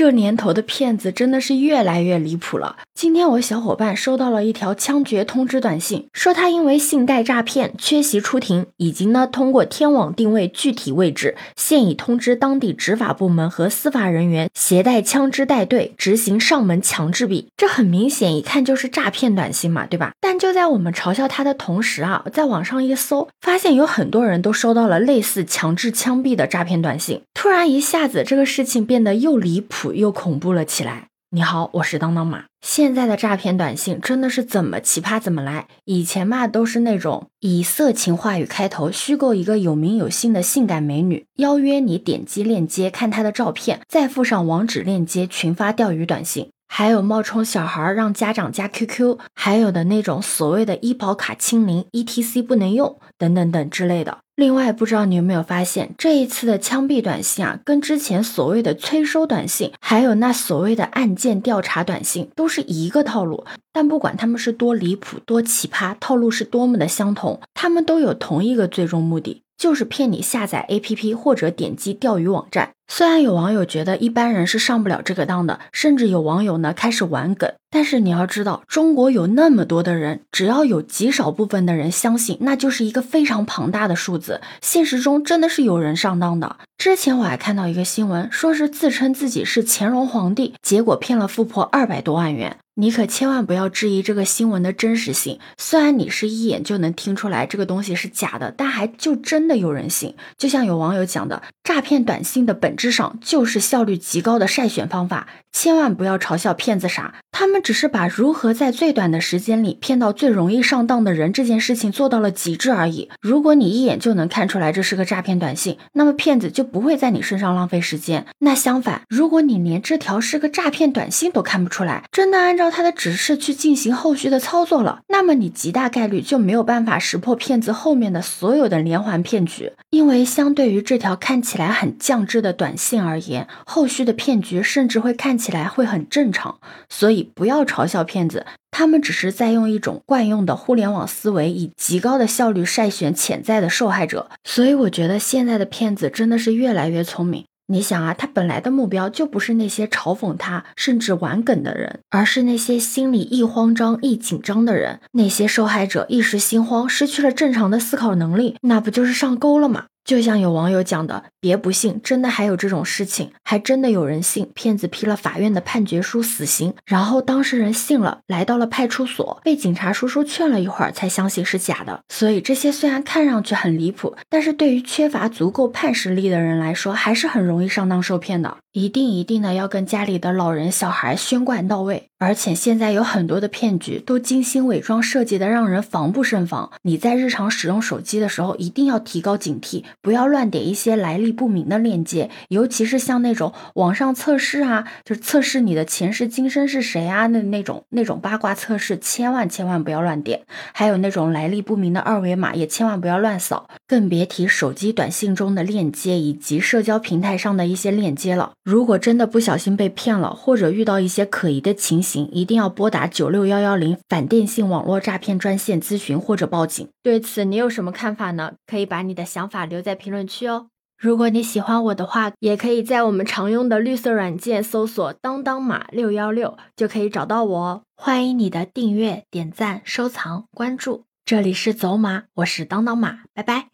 [0.00, 2.76] 这年头的骗子真的是越来越离谱了。
[2.94, 17.48] 今天我小伙伴收到了一条枪决通知短信，说他因为信贷诈骗缺席出庭，已经呢通过天网定位具体位置，现已通知当地执法部门和司法人员携带枪支带队执行上门强制币。
[17.58, 20.12] 这很明显，一看就是诈骗短信嘛，对吧？
[20.18, 27.20] 但就在我们嘲笑他的同时啊，在网上一搜，发现有很多人都收到了类似强制枪毙的诈骗短信。
[27.34, 29.89] 突然一下子，这个事情变得又离谱。
[29.94, 31.08] 又恐怖了起来。
[31.32, 32.46] 你好，我是当当马。
[32.60, 35.68] 现在的诈骗短信真的是怎么奇葩怎么来。
[35.84, 46.50] 以前嘛，都是那种以色情话语开头，虚构一个有名有姓的性感美女，邀约你点击链接看她的照片，再附上网址链接群发钓鱼短信。
[46.72, 54.18] 还有冒充小孩让家长加 QQ，还有的那种所谓的医保卡清零，ETC 不能用等等等之类的。
[54.36, 63.44] 另外，不知道你有没有发现，这一次的枪毙短信啊，跟之前所谓的催收短信，还有那所谓的案件调查短信，都是一个套路。
[63.72, 69.42] 但不管他们是多离谱、多奇葩，套路是多么的相同，他们都有同一个最终目的。
[69.58, 72.70] 就是骗你下载 APP 或者点击钓鱼网站。
[72.92, 84.40] 虽然有网友觉得一般人是上不了这个当的，甚至有网友呢开始玩梗，但是你要知道，中国有那么多的人，只要有极少部分的人相信，那就是一个非常庞大的数字。
[84.60, 86.56] 现实中真的是有人上当的。
[86.76, 92.56] 之前我还看到一个新闻，说是自称自己是乾隆皇帝，结果骗了富婆二百多万元。
[92.74, 95.38] 你可千万不要质疑这个新闻的真实性。
[95.58, 100.16] 虽然你是一眼就能听出来这个东西是假的，但还就真的有人信。
[100.38, 105.28] 就像有网友讲的，诈骗短信的本质上就是效率极高的筛选方法。
[105.52, 113.08] 千万不要嘲笑骗子傻，他们只是把如何在最短的时间里骗到最容易上当的人这件事情做到了极致而已。
[113.20, 118.26] 如果你一眼就能看出来这是个诈骗短信，那么骗子就不会在你身上浪费时间。
[118.38, 129.72] 那相反，如果你连这条是个诈骗短信都看不出来，真的按照他的指示去进行后续的操作了，那么你极大概率就没有办法识破骗子后面的所有的连环骗局。
[129.90, 135.40] 因为相对于这条看起来很降智的短信而言，后续的骗局甚至会看。
[135.40, 136.58] 起来会很正常，
[136.90, 144.28] 所以不要嘲笑骗子，他们只是在用一种惯用的互联网思维，以极高的效率筛选潜在的受害者。
[144.44, 147.44] 所以我觉得现在的骗子真的是越来越聪明。
[147.66, 154.98] 你想啊，他本来的目标就不是那些嘲讽他甚至玩梗的人，而是那些心里一慌张、一紧张的人。
[155.12, 159.84] 那些受害者一时心慌，失去了正常的思考能力，那不就是上钩了吗？
[160.10, 164.50] 就像有网友讲的，别不信，真的还有这种事情，还真的有人信。
[164.56, 172.00] 骗子批了法院的判决书，死刑，然后当事人信了，来到了派出所，被警察叔叔劝了一会儿，才相信是假的。
[172.08, 178.56] 所以这些虽然看上去很离谱，但是对于缺乏足够判实力的人来说，还是很容易上当受骗的。
[178.72, 182.06] 一定一定的要跟家里的老人、小孩宣贯到位。
[182.18, 186.70] 而且现在有很多的骗局都精心伪装设计的，让人防不胜防。
[186.82, 200.42] 你在日常使用手机的时候，一定要提高警惕，不要乱点一些来历不明的链接，尤其是像那种网上测试啊，就是测试你的前世今生是谁啊，那那种那种八卦测试，千万千万不要乱点。
[200.74, 208.52] 还有那种来历不明的二维码，也千万不要乱扫，更别提手机短信中的链接以及社交平台上的一些链接了。
[208.62, 216.86] 如果真的不小心被骗了，或者遇到一些可疑的情形，一定要拨打九六幺幺零反电信网络诈骗专线咨询或者报警。
[217.02, 218.52] 对此你有什么看法呢？
[218.66, 220.66] 可以把你的想法留在评论区哦。
[220.98, 227.82] 如果你喜欢我的话，也可以在我们常用的绿色软件搜索“当当马六幺六”就可以找到我哦。
[227.96, 231.04] 欢迎你的订阅、点赞、收藏、关注。
[231.24, 233.68] 这里是走马，我是当当马，拜拜。